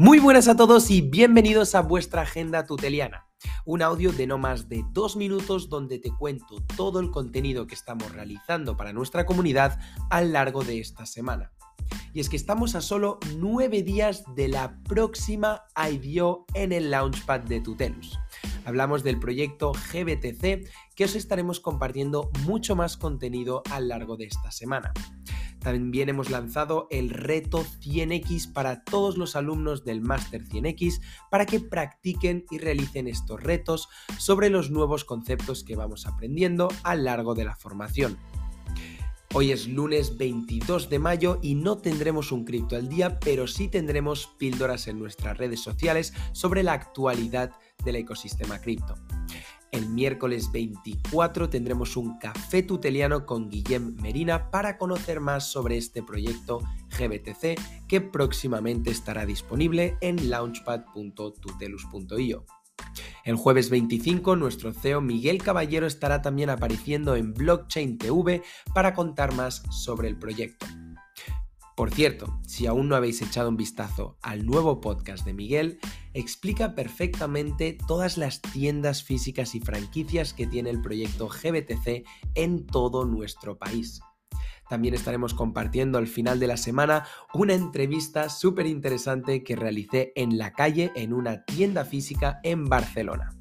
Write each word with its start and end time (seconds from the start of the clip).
Muy 0.00 0.18
buenas 0.18 0.48
a 0.48 0.56
todos 0.56 0.90
y 0.90 1.02
bienvenidos 1.02 1.74
a 1.74 1.82
vuestra 1.82 2.22
agenda 2.22 2.64
tuteliana. 2.64 3.26
Un 3.66 3.82
audio 3.82 4.12
de 4.12 4.26
no 4.26 4.38
más 4.38 4.66
de 4.66 4.82
dos 4.92 5.14
minutos 5.14 5.68
donde 5.68 5.98
te 5.98 6.10
cuento 6.10 6.64
todo 6.74 7.00
el 7.00 7.10
contenido 7.10 7.66
que 7.66 7.74
estamos 7.74 8.10
realizando 8.10 8.78
para 8.78 8.94
nuestra 8.94 9.26
comunidad 9.26 9.78
a 10.08 10.22
lo 10.22 10.30
largo 10.30 10.64
de 10.64 10.80
esta 10.80 11.04
semana. 11.04 11.52
Y 12.14 12.20
es 12.20 12.30
que 12.30 12.36
estamos 12.36 12.76
a 12.76 12.80
solo 12.80 13.18
nueve 13.36 13.82
días 13.82 14.24
de 14.34 14.48
la 14.48 14.80
próxima 14.84 15.64
IDO 15.76 16.46
en 16.54 16.72
el 16.72 16.90
Launchpad 16.90 17.40
de 17.40 17.60
Tutelus. 17.60 18.18
Hablamos 18.64 19.02
del 19.02 19.18
proyecto 19.18 19.72
GBTC 19.72 20.66
que 20.96 21.04
os 21.04 21.14
estaremos 21.14 21.60
compartiendo 21.60 22.30
mucho 22.46 22.74
más 22.74 22.96
contenido 22.96 23.62
a 23.70 23.80
lo 23.80 23.88
largo 23.88 24.16
de 24.16 24.24
esta 24.24 24.50
semana. 24.50 24.94
También 25.60 26.08
hemos 26.08 26.30
lanzado 26.30 26.88
el 26.90 27.10
reto 27.10 27.64
100X 27.82 28.52
para 28.52 28.82
todos 28.82 29.18
los 29.18 29.36
alumnos 29.36 29.84
del 29.84 30.00
Máster 30.00 30.42
100X 30.44 31.00
para 31.30 31.44
que 31.46 31.60
practiquen 31.60 32.46
y 32.50 32.58
realicen 32.58 33.06
estos 33.06 33.42
retos 33.42 33.88
sobre 34.18 34.48
los 34.48 34.70
nuevos 34.70 35.04
conceptos 35.04 35.62
que 35.62 35.76
vamos 35.76 36.06
aprendiendo 36.06 36.68
a 36.82 36.96
lo 36.96 37.02
largo 37.02 37.34
de 37.34 37.44
la 37.44 37.56
formación. 37.56 38.18
Hoy 39.32 39.52
es 39.52 39.68
lunes 39.68 40.16
22 40.16 40.90
de 40.90 40.98
mayo 40.98 41.38
y 41.40 41.54
no 41.54 41.78
tendremos 41.78 42.32
un 42.32 42.44
cripto 42.44 42.74
al 42.74 42.88
día, 42.88 43.20
pero 43.20 43.46
sí 43.46 43.68
tendremos 43.68 44.26
píldoras 44.38 44.88
en 44.88 44.98
nuestras 44.98 45.38
redes 45.38 45.62
sociales 45.62 46.12
sobre 46.32 46.64
la 46.64 46.72
actualidad 46.72 47.52
del 47.84 47.96
ecosistema 47.96 48.60
cripto. 48.60 48.96
El 49.72 49.88
miércoles 49.88 50.52
24 50.52 51.48
tendremos 51.48 51.96
un 51.96 52.18
café 52.18 52.64
tuteliano 52.64 53.24
con 53.24 53.48
Guillem 53.48 53.94
Merina 54.00 54.50
para 54.50 54.78
conocer 54.78 55.20
más 55.20 55.48
sobre 55.50 55.76
este 55.76 56.02
proyecto 56.02 56.58
GBTC 56.98 57.56
que 57.86 58.00
próximamente 58.00 58.90
estará 58.90 59.26
disponible 59.26 59.96
en 60.00 60.28
launchpad.tutelus.io. 60.28 62.44
El 63.24 63.36
jueves 63.36 63.70
25 63.70 64.36
nuestro 64.36 64.72
CEO 64.72 65.00
Miguel 65.00 65.42
Caballero 65.42 65.86
estará 65.86 66.22
también 66.22 66.50
apareciendo 66.50 67.14
en 67.14 67.32
Blockchain 67.32 67.98
TV 67.98 68.42
para 68.74 68.94
contar 68.94 69.32
más 69.34 69.62
sobre 69.70 70.08
el 70.08 70.18
proyecto. 70.18 70.66
Por 71.80 71.90
cierto, 71.90 72.38
si 72.46 72.66
aún 72.66 72.90
no 72.90 72.94
habéis 72.94 73.22
echado 73.22 73.48
un 73.48 73.56
vistazo 73.56 74.18
al 74.20 74.44
nuevo 74.44 74.82
podcast 74.82 75.24
de 75.24 75.32
Miguel, 75.32 75.78
explica 76.12 76.74
perfectamente 76.74 77.78
todas 77.88 78.18
las 78.18 78.42
tiendas 78.42 79.02
físicas 79.02 79.54
y 79.54 79.60
franquicias 79.60 80.34
que 80.34 80.46
tiene 80.46 80.68
el 80.68 80.82
proyecto 80.82 81.26
GBTC 81.28 82.06
en 82.34 82.66
todo 82.66 83.06
nuestro 83.06 83.56
país. 83.56 84.02
También 84.68 84.92
estaremos 84.92 85.32
compartiendo 85.32 85.96
al 85.96 86.06
final 86.06 86.38
de 86.38 86.48
la 86.48 86.58
semana 86.58 87.06
una 87.32 87.54
entrevista 87.54 88.28
súper 88.28 88.66
interesante 88.66 89.42
que 89.42 89.56
realicé 89.56 90.12
en 90.16 90.36
la 90.36 90.52
calle 90.52 90.92
en 90.96 91.14
una 91.14 91.46
tienda 91.46 91.86
física 91.86 92.40
en 92.42 92.66
Barcelona. 92.66 93.39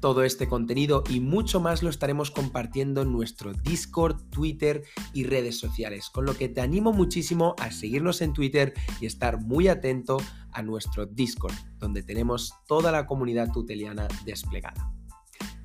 Todo 0.00 0.22
este 0.24 0.48
contenido 0.48 1.02
y 1.08 1.20
mucho 1.20 1.60
más 1.60 1.82
lo 1.82 1.90
estaremos 1.90 2.30
compartiendo 2.30 3.02
en 3.02 3.12
nuestro 3.12 3.52
Discord, 3.52 4.28
Twitter 4.30 4.84
y 5.12 5.24
redes 5.24 5.58
sociales, 5.58 6.10
con 6.10 6.26
lo 6.26 6.36
que 6.36 6.48
te 6.48 6.60
animo 6.60 6.92
muchísimo 6.92 7.54
a 7.58 7.70
seguirnos 7.70 8.20
en 8.20 8.32
Twitter 8.32 8.74
y 9.00 9.06
estar 9.06 9.40
muy 9.40 9.68
atento 9.68 10.18
a 10.52 10.62
nuestro 10.62 11.06
Discord, 11.06 11.54
donde 11.78 12.02
tenemos 12.02 12.52
toda 12.66 12.92
la 12.92 13.06
comunidad 13.06 13.52
tuteliana 13.52 14.08
desplegada. 14.24 14.92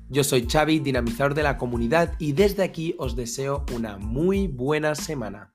Yo 0.08 0.24
soy 0.24 0.46
Xavi, 0.46 0.80
dinamizador 0.80 1.34
de 1.34 1.42
la 1.42 1.56
comunidad, 1.56 2.14
y 2.18 2.32
desde 2.32 2.62
aquí 2.62 2.94
os 2.98 3.16
deseo 3.16 3.64
una 3.74 3.96
muy 3.96 4.46
buena 4.46 4.94
semana. 4.94 5.54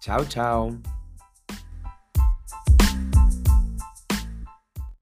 Chao, 0.00 0.24
chao. 0.24 1.01